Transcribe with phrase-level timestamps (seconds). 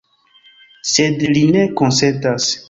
[0.93, 2.51] Sed li ne konsentas.